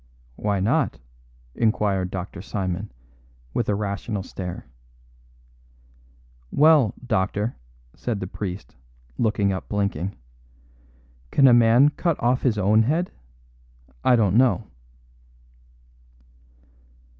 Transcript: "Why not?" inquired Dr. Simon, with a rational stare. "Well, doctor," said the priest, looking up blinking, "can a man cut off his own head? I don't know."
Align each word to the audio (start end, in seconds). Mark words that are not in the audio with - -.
"Why 0.35 0.59
not?" 0.59 0.97
inquired 1.53 2.09
Dr. 2.09 2.41
Simon, 2.41 2.91
with 3.53 3.69
a 3.69 3.75
rational 3.75 4.23
stare. 4.23 4.65
"Well, 6.49 6.95
doctor," 7.05 7.55
said 7.95 8.19
the 8.19 8.25
priest, 8.25 8.75
looking 9.19 9.53
up 9.53 9.69
blinking, 9.69 10.17
"can 11.29 11.47
a 11.47 11.53
man 11.53 11.89
cut 11.89 12.19
off 12.19 12.41
his 12.41 12.57
own 12.57 12.81
head? 12.81 13.11
I 14.03 14.15
don't 14.15 14.35
know." 14.37 14.65